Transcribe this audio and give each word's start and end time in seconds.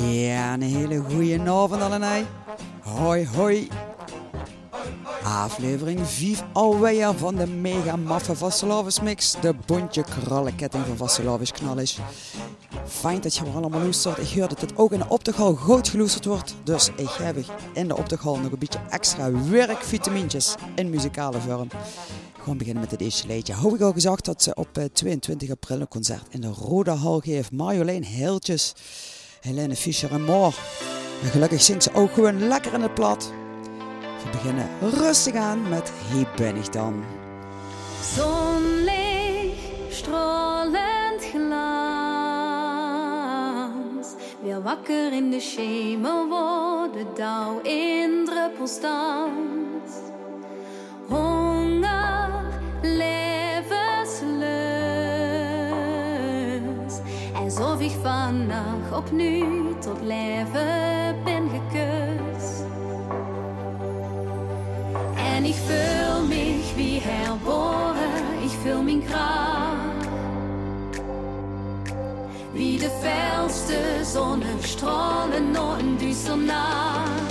Ja, 0.00 0.52
een 0.52 0.62
hele 0.62 0.98
goede 0.98 1.40
avond 1.40 1.82
allemaal. 1.82 2.22
Hoi, 2.80 3.26
hoi. 3.26 3.68
Aflevering 5.22 6.00
5 6.06 6.44
alweer 6.52 7.14
van 7.14 7.34
de 7.34 7.46
mega 7.46 7.96
maffe 7.96 8.36
Vastelavus 8.36 9.00
mix. 9.00 9.36
De 9.40 9.54
bontje 9.66 10.04
krallenketting 10.04 10.86
van 10.86 10.96
Vastelavus 10.96 11.52
knallis. 11.52 11.98
Fijn 12.86 13.20
dat 13.20 13.34
je 13.34 13.44
er 13.44 13.54
allemaal 13.54 13.80
luistert. 13.80 14.18
Ik 14.18 14.38
hoor 14.38 14.48
dat 14.48 14.60
het 14.60 14.76
ook 14.76 14.92
in 14.92 14.98
de 14.98 15.08
optoghal 15.08 15.54
goed 15.54 15.88
geloesterd 15.88 16.24
wordt. 16.24 16.54
Dus 16.64 16.90
ik 16.96 17.10
heb 17.10 17.36
in 17.72 17.88
de 17.88 17.96
optoghal 17.96 18.36
nog 18.38 18.52
een 18.52 18.58
beetje 18.58 18.80
extra 18.90 19.32
werkvitamintjes 19.32 20.54
in 20.74 20.90
muzikale 20.90 21.40
vorm. 21.40 21.68
Gewoon 22.38 22.58
beginnen 22.58 22.82
met 22.82 22.90
het 22.90 23.00
eerste 23.00 23.26
liedje. 23.26 23.52
Hou 23.52 23.74
ik 23.74 23.80
al 23.80 23.92
gezegd 23.92 24.24
dat 24.24 24.42
ze 24.42 24.54
op 24.54 24.68
22 24.92 25.48
eh, 25.48 25.54
april 25.54 25.80
een 25.80 25.88
concert 25.88 26.26
in 26.30 26.40
de 26.40 26.48
Rode 26.48 26.90
Hal 26.90 27.20
geeft. 27.20 27.52
Marjolein 27.52 28.04
Heeltjes, 28.04 28.74
Helene 29.44 29.76
Fischer 29.76 30.12
en 30.12 30.22
Moor. 30.22 30.54
En 31.22 31.28
gelukkig 31.28 31.62
zingt 31.62 31.82
ze 31.82 31.94
ook 31.94 32.12
gewoon 32.12 32.48
lekker 32.48 32.74
in 32.74 32.82
het 32.82 32.94
plat. 32.94 33.32
We 34.22 34.30
beginnen 34.30 34.68
rustig 34.80 35.34
aan 35.34 35.68
met 35.68 35.92
Hier 36.12 36.26
ben 36.36 36.56
ik 36.56 36.72
dan. 36.72 37.04
Zonlicht, 38.02 39.56
stralend 39.88 41.24
glans. 41.30 41.68
Weer 44.42 44.62
wakker 44.62 45.12
in 45.12 45.30
de 45.30 45.40
schemel 45.40 46.28
worden, 46.28 47.06
dauw 47.14 47.60
in 47.60 48.24
druppels 48.24 48.80
dans. 48.80 49.92
Honger, 51.08 52.23
ik 57.84 57.92
vannacht 58.02 58.92
opnieuw 58.92 59.78
tot 59.78 60.00
leven 60.02 61.16
ben 61.24 61.48
gekust. 61.50 62.64
En 65.34 65.44
ich 65.44 65.56
fühl 65.56 66.26
mich 66.28 66.74
wie 66.76 67.00
herboren, 67.00 68.44
ich 68.44 68.52
fühl 68.62 68.82
mein 68.82 69.04
Kraft. 69.06 70.08
Wie 72.52 72.78
de 72.78 72.90
felste 73.02 74.04
Sonnenstrahlen 74.04 75.52
nur 75.52 75.78
in 75.78 75.98
düster 75.98 76.36
Nacht. 76.36 77.23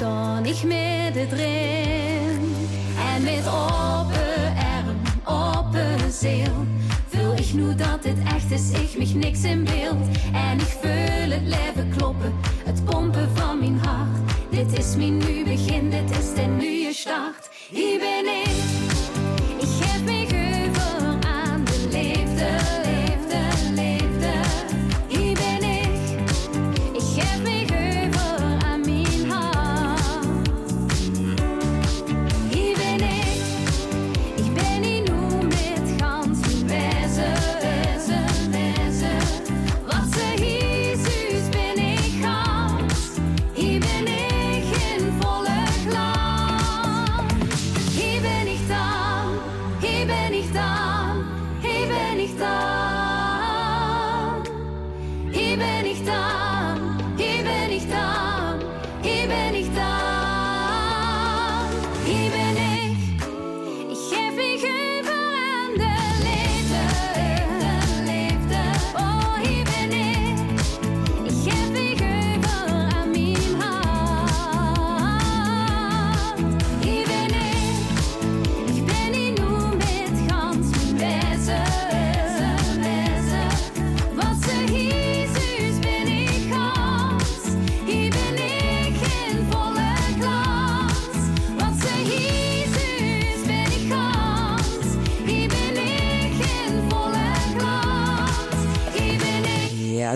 Sta 0.00 0.40
ik 0.42 0.64
midden 0.64 1.28
drin 1.28 2.54
En 3.14 3.22
met 3.22 3.46
open 3.46 4.54
arm, 4.76 4.96
open 5.24 6.12
ziel 6.12 6.66
Voel 7.06 7.32
ik 7.32 7.52
nu 7.52 7.74
dat 7.74 8.04
het 8.04 8.18
echt 8.34 8.50
is, 8.50 8.70
ik 8.70 8.98
mich 8.98 9.14
niks 9.14 9.42
in 9.42 9.64
beeld. 9.64 10.16
En 10.32 10.58
ik 10.58 10.76
voel 10.80 11.30
het 11.30 11.42
leven 11.42 11.92
kloppen, 11.96 12.34
het 12.64 12.84
pompen 12.84 13.28
van 13.34 13.58
mijn 13.58 13.78
hart. 13.78 14.18
Dit 14.50 14.78
is 14.78 14.96
mijn 14.96 15.16
nu 15.18 15.39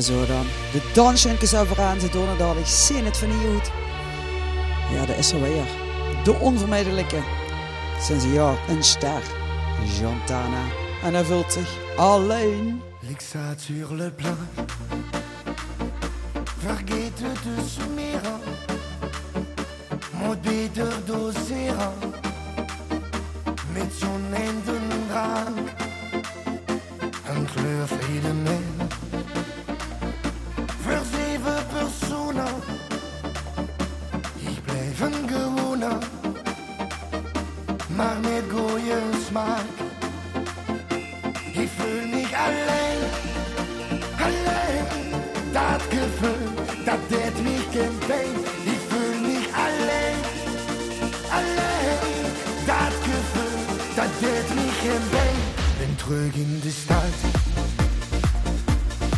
zo 0.05 0.27
dan. 0.27 0.47
De 0.73 0.91
dansjunkers 0.93 1.55
overaan, 1.55 2.01
ze 2.01 2.09
doen 2.09 2.29
het 2.29 2.41
al. 2.41 2.57
Ik 2.57 2.67
zie 2.67 3.03
het 3.03 3.17
van 3.17 3.31
hier 3.31 3.53
goed. 3.53 3.71
Ja, 4.95 5.07
dat 5.07 5.17
is. 5.17 5.33
De 6.25 6.35
onvermijdelijke. 6.41 7.23
Sinds 8.01 8.25
een 8.25 8.33
jaar 8.33 8.59
een 8.69 8.83
ster. 8.83 9.23
Jantana. 10.01 10.63
En 11.03 11.15
hij 11.15 11.25
voelt 11.25 11.53
zich 11.53 11.69
alleen. 11.97 12.83
L'exat 13.09 13.61
sur 13.61 13.95
le 13.95 14.11
plan 14.11 14.37
Vergeten 16.59 17.35
de 17.43 17.63
smeren 17.67 18.41
Moet 20.13 20.41
beter 20.43 20.93
doseren 21.05 21.93
Met 23.73 23.93
zo'n 23.99 24.35
eindendraad 24.35 25.49
Een 27.29 27.47
kleur 27.55 27.87
vrede 27.87 28.33
gewoner 35.85 35.99
Maar 37.97 38.21
met 38.21 38.43
goeie 38.51 38.95
smaak 39.29 39.67
Ik 41.53 41.69
voel 41.77 42.09
mich 42.11 42.33
alleen, 42.47 43.01
alleen. 44.19 45.13
Dat 45.53 45.83
gevoel, 45.83 46.65
dat 46.85 46.99
deed 47.09 47.43
mich 47.43 47.67
geen 47.73 47.99
pijn. 48.07 48.35
Ik 48.65 48.81
voel 48.89 49.21
mich 49.21 49.49
alleen, 49.67 50.21
alleen. 51.31 52.33
Dat 52.67 52.95
gevoel, 53.03 53.77
dat 53.95 54.11
deed 54.21 54.55
mich 54.55 54.81
geen 54.81 55.09
pijn. 55.11 55.41
Ben 55.79 55.97
terug 55.97 56.35
in 56.35 56.61
de 56.63 56.71
stad. 56.71 57.15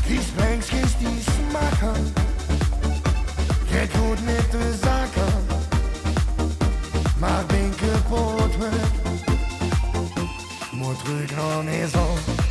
Die 0.07 0.21
sprengskis 0.21 0.99
die 0.99 1.23
smaken. 1.23 2.13
Kijk 3.71 3.91
goed 3.93 4.25
met 4.25 4.51
de 4.51 4.75
zaken. 4.83 5.36
Moet 11.09 11.29
terug 11.29 11.37
naar 11.37 11.65
maison. 11.65 12.46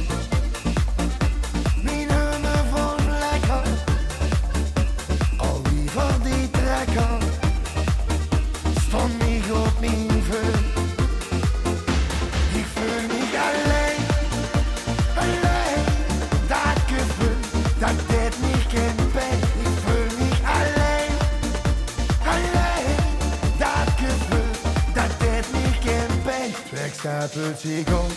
Wechselbeziehung. 26.72 28.12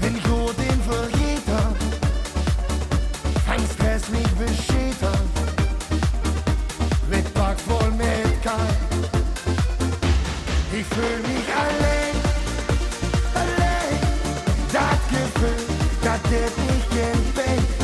Bin 0.00 0.14
gut 0.22 0.56
in 0.58 0.80
für 0.82 1.08
jeder, 1.18 1.74
kein 3.46 3.64
Stress 3.74 4.08
mich 4.08 4.28
beschädigen. 4.38 4.86
Mit 7.10 7.34
Tag 7.34 7.58
voll 7.60 7.90
mit 7.92 8.42
kein, 8.42 8.76
ich 10.72 10.86
fühl 10.86 11.18
mich 11.22 11.48
allein, 11.54 12.16
allein. 13.34 14.00
Das 14.72 15.00
Gefühl, 15.10 15.66
das 16.02 16.30
wird 16.30 16.58
nicht 16.58 16.90
entbehren. 16.92 17.75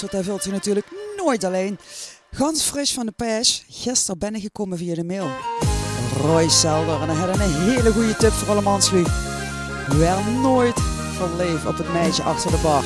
Daar 0.00 0.22
vult 0.22 0.46
natuurlijk 0.46 0.86
nooit 1.16 1.44
alleen. 1.44 1.78
Gans 2.30 2.62
fris 2.62 2.92
van 2.92 3.06
de 3.06 3.12
pers. 3.12 3.64
Gisteren 3.68 4.18
ben 4.18 4.34
ik 4.34 4.42
gekomen 4.42 4.78
via 4.78 4.94
de 4.94 5.04
mail. 5.04 5.30
Roy 6.20 6.48
Selder. 6.48 7.00
En 7.00 7.08
hij 7.08 7.16
had 7.16 7.34
een 7.34 7.40
hele 7.40 7.92
goede 7.92 8.16
tip 8.16 8.30
voor 8.30 8.48
alle 8.48 8.60
manslu. 8.60 9.04
Wel 9.88 10.22
nooit 10.22 10.80
verleef 11.16 11.66
op 11.66 11.78
het 11.78 11.92
meisje 11.92 12.22
achter 12.22 12.50
de 12.50 12.58
bar. 12.62 12.82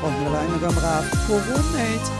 Volgende 0.00 0.30
lijn 0.30 0.50
nog. 0.50 1.24
Gewoon 1.26 1.88
niet. 1.90 2.10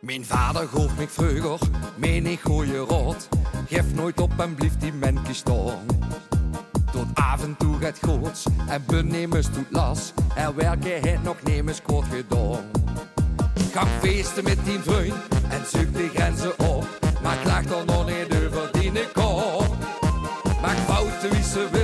Mijn 0.00 0.24
vader 0.24 0.68
gaf 0.68 0.96
me 0.98 1.08
vroeger 1.08 1.58
menig 1.96 2.42
goeie 2.42 2.76
rot. 2.76 3.28
Geef 3.68 3.94
nooit 3.94 4.20
op 4.20 4.32
en 4.38 4.54
blieft 4.54 4.80
die 4.80 4.92
mens 4.92 5.20
gestorven. 5.24 5.86
Af 7.14 7.42
en 7.42 7.56
toe 7.58 7.78
gaat 7.80 7.98
groots 7.98 8.46
en 8.68 8.82
benemers 8.86 9.50
doet 9.50 9.70
last. 9.70 10.14
En 10.34 10.54
welke 10.56 10.88
het 10.88 11.22
nog 11.22 11.36
nemens 11.42 11.82
kort 11.82 12.06
gedaan. 12.06 12.64
Ga 13.72 13.86
feesten 13.86 14.44
met 14.44 14.64
die 14.64 14.78
vriend 14.78 15.14
en 15.48 15.66
zoek 15.66 15.92
de 15.92 16.10
grenzen 16.14 16.58
op. 16.58 16.86
Maar 17.22 17.36
klaag 17.42 17.64
dan 17.64 17.86
nog 17.86 18.06
niet 18.06 18.44
over 18.46 18.68
die 18.72 19.08
kop. 19.12 19.76
Maak 20.62 20.76
fouten 20.76 21.30
wie 21.30 21.42
ze 21.42 21.68
wil. 21.72 21.81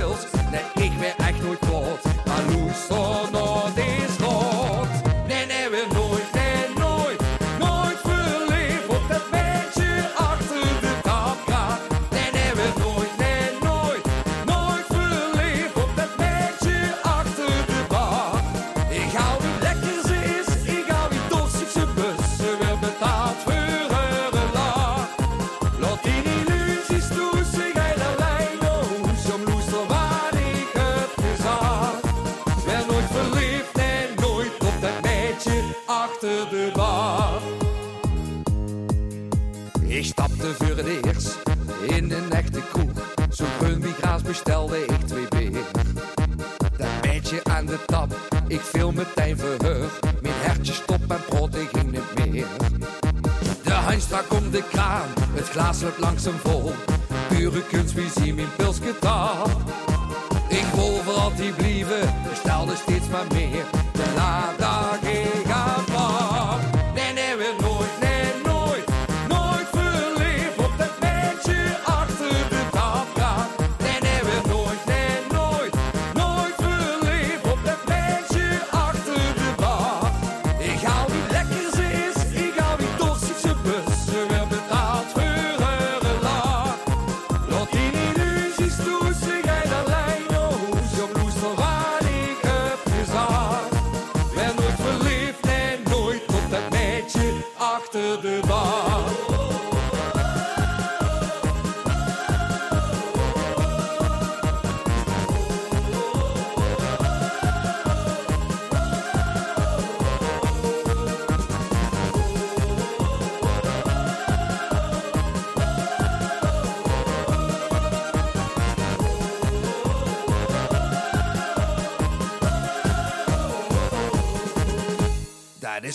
glaas 55.59 55.81
wordt 55.81 55.99
langzaam 55.99 56.39
vol. 56.43 56.58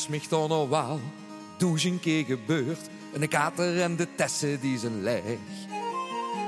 is 0.05 0.11
mich 0.11 0.29
dan 0.29 0.51
al 0.51 0.69
wel 0.69 1.01
duizend 1.57 2.01
keer 2.01 2.25
gebeurt 2.25 2.89
En 3.15 3.21
de 3.21 3.29
kater 3.29 3.81
en 3.81 3.97
de 3.97 4.09
tessen 4.15 4.61
die 4.61 4.79
zijn 4.79 5.03
leeg. 5.03 5.39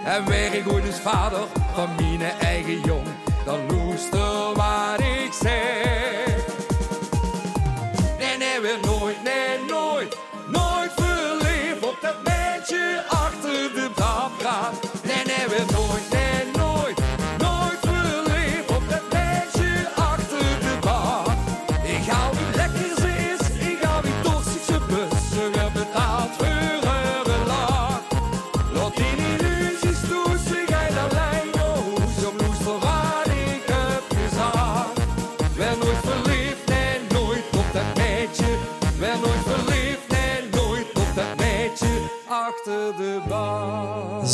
En 0.05 0.27
weer 0.27 0.55
ik 0.55 0.69
ooit 0.69 0.85
dus 0.85 0.99
vader 0.99 1.47
van 1.75 1.89
mijn 1.95 2.21
eigen 2.21 2.81
jong, 2.81 3.07
dan 3.45 3.67
loest 3.67 4.11
wat 4.55 5.01
ik 5.01 5.33
zeg. 5.41 6.06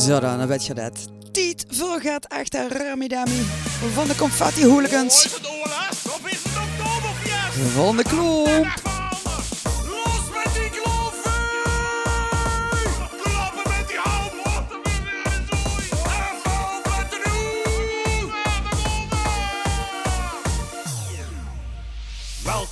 Zo 0.02 0.20
dan, 0.20 0.38
dan 0.38 0.46
weet 0.46 0.66
je 0.66 0.74
dat. 0.74 0.92
Tiet 1.32 1.64
voor 1.68 2.00
gaat 2.00 2.28
achter 2.28 2.76
Ramidami 2.76 3.42
van 3.94 4.06
de 4.06 4.14
Confetti 4.14 4.66
Hooligans. 4.66 5.28
Van 7.74 7.96
de 7.96 8.02
klomp. 8.02 9.01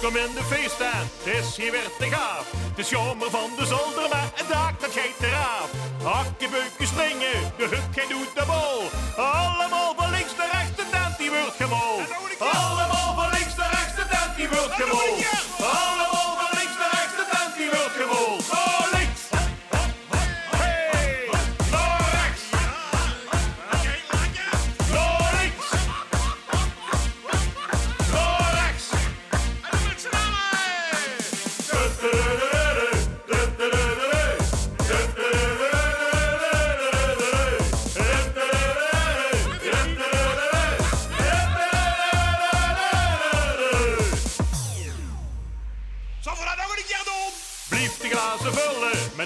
Welkom 0.00 0.18
in 0.18 0.34
de 0.34 0.44
feesttuin, 0.44 1.10
het 1.22 1.34
is 1.34 1.56
hier 1.56 1.70
weer 1.70 1.90
te 1.98 2.04
gaaf. 2.04 2.46
De 2.76 2.82
zomer 2.82 3.30
van 3.30 3.50
de 3.56 3.66
zolder, 3.66 4.08
maar 4.08 4.30
het 4.34 4.48
dak 4.48 4.80
dat 4.80 4.92
geeft 4.92 5.22
eraf. 5.22 5.70
Hakkebeuken 6.02 6.86
springen, 6.86 7.38
de 7.58 7.66
gij 7.94 8.06
doet 8.08 8.32
de 8.34 8.44
bol. 8.46 8.80
Allemaal 9.24 9.94
van 9.96 10.10
links 10.10 10.34
naar 10.36 10.50
rechts, 10.52 10.76
de 10.76 10.86
tent 10.90 11.18
die 11.18 11.30
wordt 11.30 11.56
gemol. 11.62 11.96
Allemaal 12.38 13.14
van 13.14 13.30
links 13.36 13.54
naar 13.56 13.70
rechts, 13.70 13.94
de 13.94 14.06
tent 14.12 14.36
die 14.36 14.48
wordt 14.48 14.74
gemol. 14.80 15.12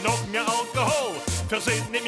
med 0.03 0.33
mehr 0.33 0.47
alkohol. 0.59 1.15
For 1.51 1.61
siden 1.61 1.95
i 1.95 2.01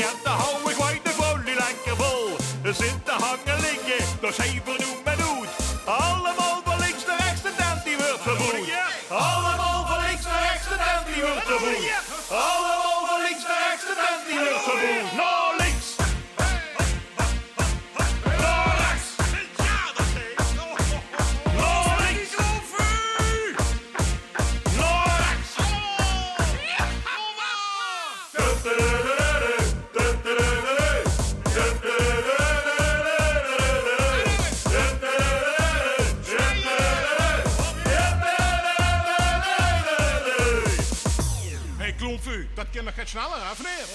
Dat 42.17 42.67
kan 42.73 42.85
nog 42.85 42.97
wat 42.97 43.09
sneller, 43.09 43.41
hè, 43.43 43.53
meneer? 43.63 43.87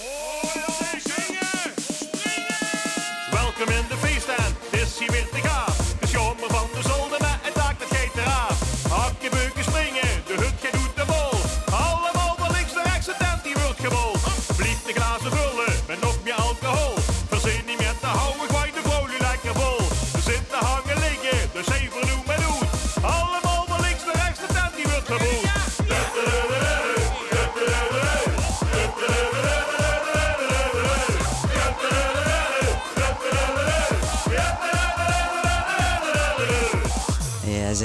Welkom 3.30 3.74
in 3.74 3.84
de 3.88 3.96
feesttuin, 3.96 4.54
het 4.70 4.80
is 4.80 4.98
hier 4.98 5.10
weer 5.10 5.28
te 5.28 5.48
gaaf. 5.48 5.94
De 6.00 6.06
zomer 6.06 6.48
van 6.48 6.68
de 6.72 6.82
zolder 6.82 7.20
met 7.20 7.38
het 7.42 7.54
dak 7.54 7.78
dat 7.78 7.88
geeft 7.88 8.16
eraf. 8.16 8.88
Hakkebeuken 8.90 9.61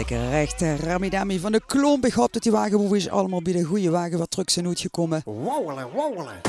zeker 0.07 0.29
recht. 0.29 0.61
eh, 0.61 0.79
Ramidami 0.79 1.39
van 1.39 1.51
de 1.51 1.61
Klomp. 1.65 2.05
Ik 2.05 2.13
hoop 2.13 2.33
dat 2.33 2.43
die 2.43 2.51
wagenboeven 2.51 2.97
is 2.97 3.09
allemaal 3.09 3.41
bij 3.41 3.53
de 3.53 3.63
goede 3.63 3.89
wagen 3.89 4.17
wat 4.17 4.31
trucks 4.31 4.53
zijn 4.53 4.67
uitgekomen. 4.67 5.21
Wauwelen, 5.25 5.87
wauwelen. 5.95 6.41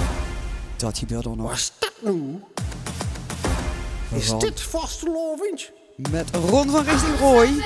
Dat 0.77 0.99
gebeurt 0.99 1.25
er 1.25 1.37
nog. 1.37 1.49
Wat 1.49 1.57
is 1.57 1.73
dat 1.79 1.93
nu? 2.03 2.41
Is 4.15 4.33
dit 4.39 4.61
vastelovend? 4.61 5.71
Met 6.11 6.31
Ron 6.35 6.71
van 6.71 6.85
Richting 6.85 7.19
Rooi. 7.19 7.63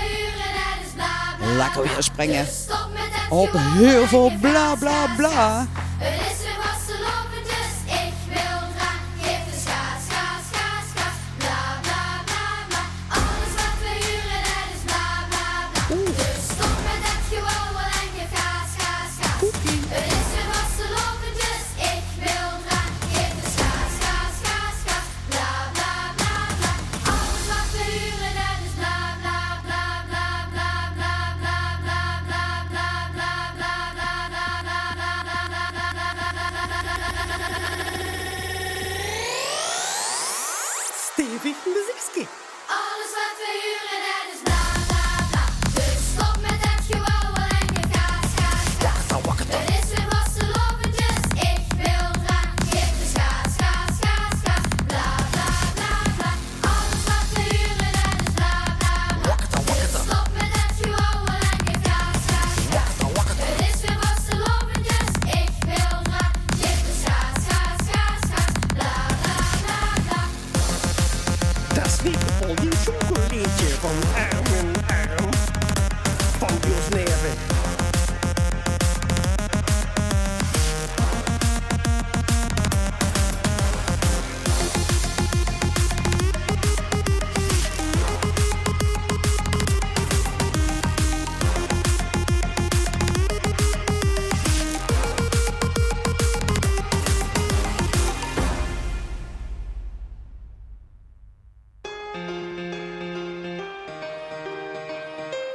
Lekker 1.57 1.83
weer 1.83 2.03
springen. 2.03 2.47
Op 3.31 3.51
heel 3.53 4.07
veel 4.07 4.33
bla 4.41 4.75
bla 4.75 5.15
bla. 5.17 5.67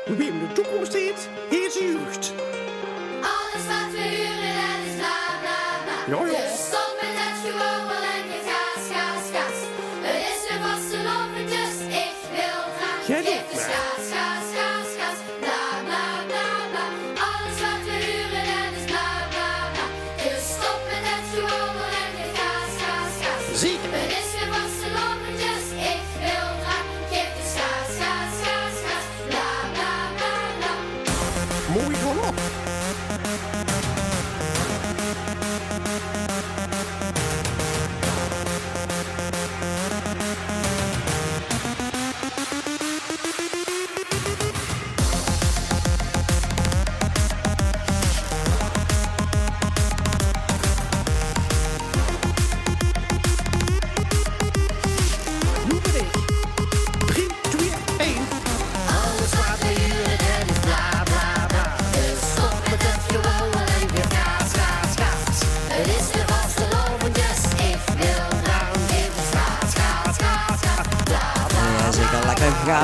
Wie 0.07 0.27
in 0.27 0.39
de 0.39 0.53
toekomst 0.53 0.91
ziet, 0.91 1.29
is 1.49 1.73
jeugd. 1.79 2.33
Alles 3.21 3.63
wat 3.71 3.91
we 3.91 4.01
huren, 4.15 4.53
dat 4.61 4.79
is 4.87 4.95
bla 5.01 5.19
bla 5.43 5.61
bla. 5.85 5.97
Ja, 6.11 6.19
ja. 6.31 6.41
Dus 6.41 6.59
stop 6.67 6.91
met 7.01 7.15
het 7.23 7.37
gewauwel 7.45 8.03
en 8.15 8.23
je 8.33 8.39
gaas, 8.49 8.83
gaas, 8.93 9.25
gaas. 9.35 9.59
Het 10.07 10.19
is 10.33 10.41
weer 10.47 10.61
vastelovend, 10.67 11.47
dus 11.55 11.75
ik 12.05 12.17
wil 12.37 12.59
graag. 12.77 13.01
Jij 13.11 13.23
Geef 13.23 13.47
de 13.49 13.55
maar. 13.55 13.63
schaas, 13.69 14.47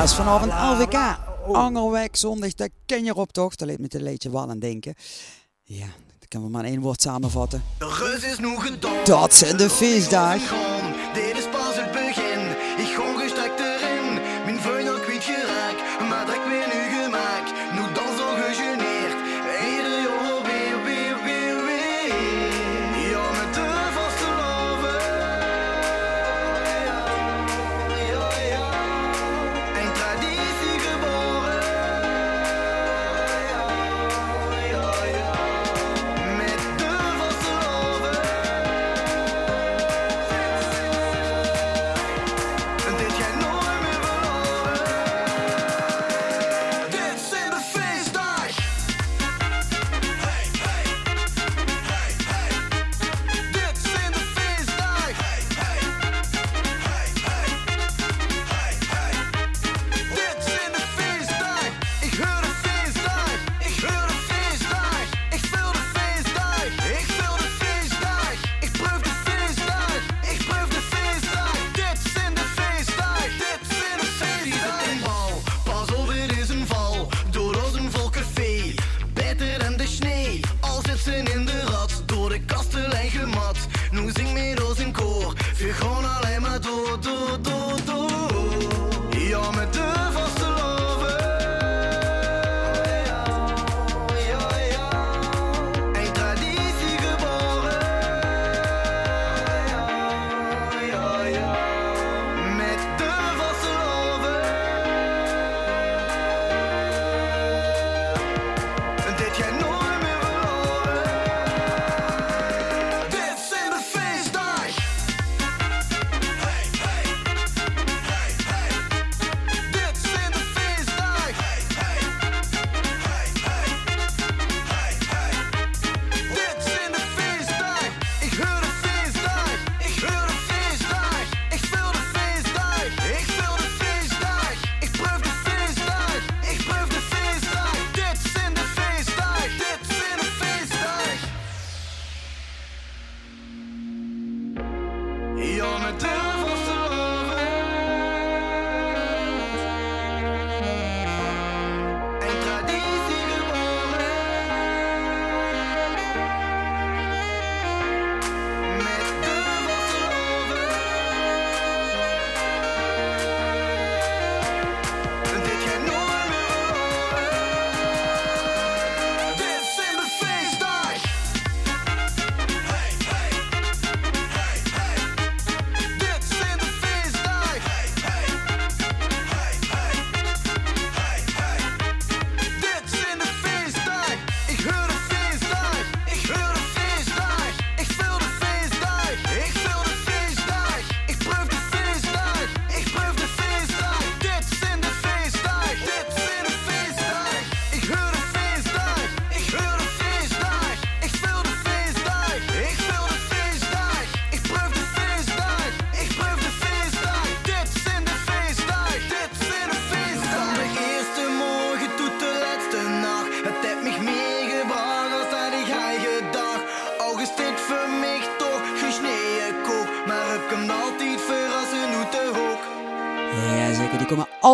is 0.04 0.14
vanavond 0.14 0.52
LVK. 0.52 1.18
Oh. 1.46 1.56
Angerwijk 1.56 2.16
zondag, 2.16 2.54
erop 2.86 3.32
toch? 3.32 3.54
Dat 3.54 3.68
leed 3.68 3.78
me 3.78 3.86
een 3.88 4.02
leedje 4.02 4.30
wel 4.30 4.48
aan 4.48 4.58
denken. 4.58 4.94
Ja, 5.62 5.86
dat 6.18 6.28
kunnen 6.28 6.48
we 6.48 6.54
maar 6.54 6.64
in 6.64 6.70
één 6.70 6.80
woord 6.80 7.02
samenvatten. 7.02 7.62
De 7.78 7.96
reus 7.98 8.32
is 8.32 8.38
nu 8.38 8.56
dag. 8.80 9.02
Dat 9.04 9.34
zijn 9.34 9.56
de 9.56 9.70
feestdagen. 9.70 10.73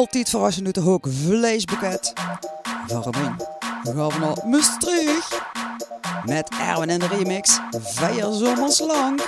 altijd 0.01 0.29
verrassend 0.29 0.65
doet 0.65 0.77
ook 0.87 1.07
van 1.11 1.79
Waarom 2.87 3.37
We 3.83 3.93
gaan 3.97 4.11
van 4.11 4.23
al 4.23 4.43
terug. 4.79 5.43
Met 6.25 6.51
Erwin 6.61 6.89
en 6.89 6.99
de 6.99 7.07
remix 7.07 7.59
Vier 7.81 8.33
Zomers 8.33 8.79
Lang. 8.79 9.21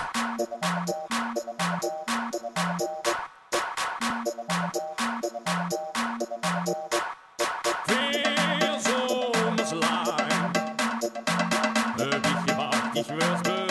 Vier 7.86 8.78
Zomers 8.82 9.70
Lang. 9.70 10.56
Heb 11.96 12.26
ik 12.26 12.50
gemaakt, 12.50 12.96
ik 12.96 13.06
werd 13.06 13.61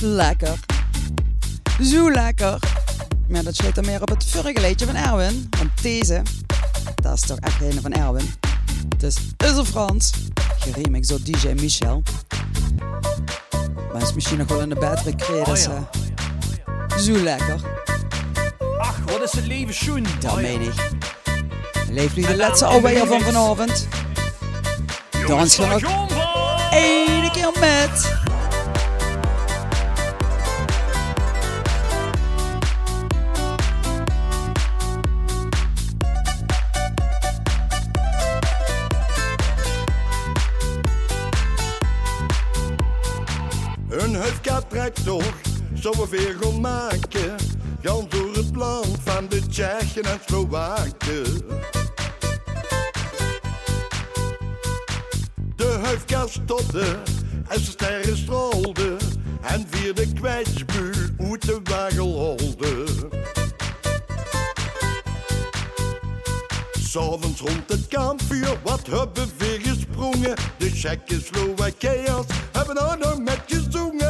Lekker. 0.00 0.58
Zo 1.82 2.10
lekker. 2.10 2.58
Maar 3.28 3.42
dat 3.42 3.54
sluit 3.54 3.74
dan 3.74 3.84
meer 3.84 4.02
op 4.02 4.08
het 4.08 4.24
vorige 4.24 4.60
liedje 4.60 4.86
van 4.86 4.94
Erwin. 4.94 5.48
Want 5.58 5.82
deze, 5.82 6.22
dat 6.94 7.14
is 7.14 7.20
toch 7.20 7.38
echt 7.38 7.60
een 7.60 7.80
van 7.82 7.92
Erwin. 7.92 8.34
Dus 8.96 9.16
is 9.36 9.56
er 9.56 9.64
Frans. 9.64 10.12
Geremix 10.58 11.08
door 11.08 11.18
DJ 11.22 11.48
Michel. 11.48 12.02
Maar 13.92 14.02
is 14.02 14.14
misschien 14.14 14.38
nog 14.38 14.48
wel 14.48 14.60
in 14.60 14.68
de 14.68 14.74
betere 14.74 15.16
kreeg. 15.16 15.44
Dus, 15.44 15.66
Oh 15.66 15.74
eh, 15.74 16.98
zo 16.98 17.12
lekker. 17.12 17.60
Ach, 18.78 18.98
wat 19.06 19.22
is 19.22 19.32
het 19.32 19.46
leven 19.46 19.74
schoen. 19.74 20.06
Dat 20.20 20.32
Oh 20.32 20.36
meen 20.36 20.60
ik. 20.60 20.90
Leef 21.90 22.16
nu 22.16 22.22
de 22.22 22.36
laatste 22.36 22.64
alweer 22.64 23.06
van 23.06 23.20
vanavond. 23.20 23.88
Dans 25.26 25.58
nog 25.58 25.82
één 26.70 27.30
keer 27.30 27.50
met. 27.60 28.29
Een 43.90 44.14
huifkatractor 44.14 45.24
zou 45.74 45.96
we 45.98 46.08
weer 46.08 46.60
maken. 46.60 47.36
Gaan 47.82 48.06
door 48.08 48.34
het 48.34 48.56
land 48.56 48.98
van 49.04 49.28
de 49.28 49.46
Tsjechen 49.46 50.02
en 50.02 50.18
Slowaken. 50.26 51.24
De 55.56 55.78
huifka 55.82 56.26
stopte 56.26 56.98
en 57.48 57.60
ze 57.60 57.70
sterren 57.70 58.16
straalde. 58.16 58.96
En 59.40 59.66
via 59.70 59.92
de 59.92 60.12
kwetsbuur 60.12 61.10
uit 61.18 61.46
de 61.46 61.60
wagel 61.64 62.12
holde. 62.12 62.84
S'avonds 66.90 67.40
rond 67.40 67.68
het 67.68 67.88
kampvuur, 67.88 68.58
wat 68.62 68.86
hebben 68.86 69.28
we 69.38 69.58
gesprongen? 69.62 70.34
De 70.58 70.72
Tsjechen 70.72 71.22
Slowakiërs 71.22 72.26
hebben 72.52 72.74
daar 72.74 72.98
nog 72.98 73.18
met 73.18 73.42
gezongen. 73.46 74.09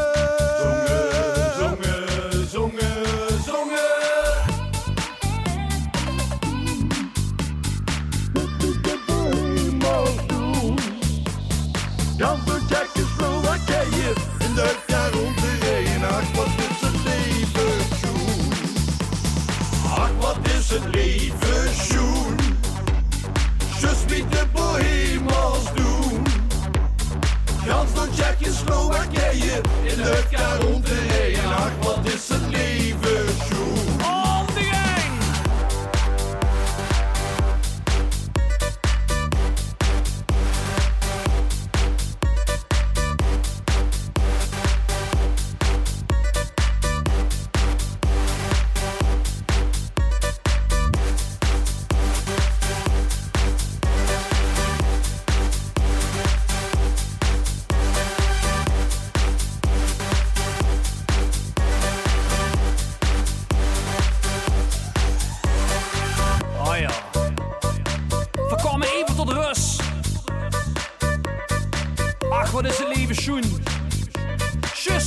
De 30.11 30.23
jaar 30.31 31.10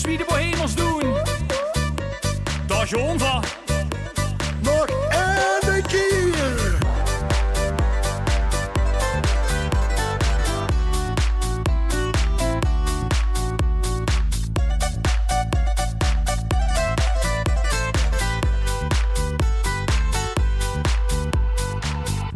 Wie 0.04 0.18
de 0.18 0.26
bohemels 0.28 0.76
doen. 0.76 1.14
Dag 2.68 2.90
John 2.90 3.18
van. 3.18 3.44
Nog 4.62 4.88
een 5.60 5.84
keer. 5.88 6.78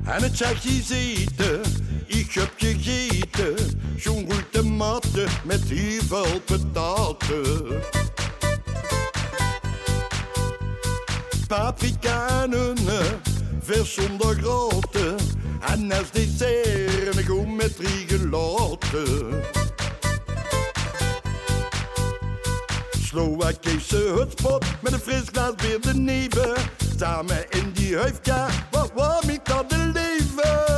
En 0.06 0.24
het 0.24 0.34
Tsjechisch 0.34 0.90
eten, 0.90 1.62
ik 2.06 2.32
heb 2.34 2.54
gegeten. 2.58 3.56
Zo'n 3.98 4.26
goede 4.26 4.47
met 4.78 5.64
heel 5.64 6.02
veel 6.08 6.42
pataten. 6.46 7.82
Paprika 11.48 12.44
en 12.44 12.52
een 12.52 12.78
vers 13.62 13.94
zonder 13.94 14.36
grote. 14.36 15.16
En 15.60 15.92
als 15.92 16.12
dessert 16.12 17.18
een 17.18 17.26
goed 17.26 17.56
met 17.56 17.76
drie 17.76 18.08
gelaten. 18.08 19.44
Slowakische 23.02 24.14
hutspot 24.18 24.66
met 24.82 24.94
een 24.94 25.00
fris 25.00 25.24
glas 25.32 25.54
weer 25.58 25.82
de 25.82 25.94
neven. 25.94 26.54
Samen 26.98 27.50
in 27.50 27.72
die 27.74 27.98
huifka, 27.98 28.48
wat 28.72 28.92
warm 28.96 29.30
ik 29.30 29.46
dat 29.46 29.70
de. 29.70 29.76
Leven, 29.94 30.77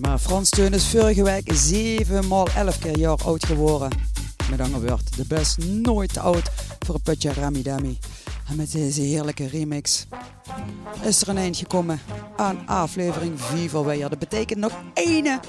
Maar 0.00 0.18
Frans 0.18 0.48
Teun 0.48 0.72
is 0.72 0.88
vorige 0.88 1.22
week 1.22 1.50
7 1.54 2.28
maal 2.28 2.48
11 2.56 2.78
keer 2.78 2.98
jaar 2.98 3.18
oud 3.24 3.46
geworden. 3.46 3.88
Met 4.50 4.60
andere 4.60 4.88
woord, 4.88 5.16
de 5.16 5.24
best 5.26 5.58
nooit 5.58 6.12
te 6.12 6.20
oud 6.20 6.50
voor 6.86 6.94
een 6.94 7.02
putje 7.02 7.32
Rami 7.32 7.62
Dami. 7.62 7.98
En 8.48 8.56
met 8.56 8.72
deze 8.72 9.00
heerlijke 9.00 9.46
remix 9.46 10.06
is 11.02 11.22
er 11.22 11.28
een 11.28 11.36
eind 11.36 11.56
gekomen 11.56 12.00
aan 12.36 12.66
aflevering 12.66 13.40
4 13.40 13.70
van 13.70 13.84
Weijer. 13.84 14.10
Dat 14.10 14.18
betekent 14.18 14.58
nog 14.58 14.72
ene, 14.94 15.40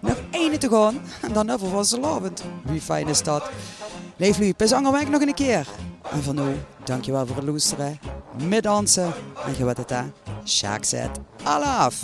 nog 0.00 0.16
ene 0.30 0.58
te 0.58 0.68
gaan. 0.68 1.00
En 1.22 1.32
dan 1.32 1.50
over 1.50 1.70
was 1.70 1.92
de. 1.92 2.42
Wie 2.64 2.80
fijn 2.80 3.08
is 3.08 3.22
dat? 3.22 3.50
Leef 4.16 4.38
lief, 4.38 4.56
bis 4.56 4.72
nog 5.10 5.20
een 5.20 5.34
keer. 5.34 5.66
En 6.10 6.22
voor 6.22 6.34
nu, 6.34 6.56
dankjewel 6.84 7.26
voor 7.26 7.36
het 7.36 7.44
luisteren. 7.44 7.98
Met 8.48 8.62
dansen. 8.62 9.12
En 9.46 9.54
weet 9.64 9.76
het 9.76 9.90
hè. 9.90 10.02
Sjaak 10.44 10.84
zet. 10.84 11.20
Alaf. 11.42 12.02